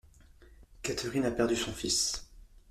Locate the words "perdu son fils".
1.31-2.27